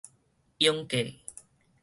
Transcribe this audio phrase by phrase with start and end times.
[0.57, 1.13] 鷹架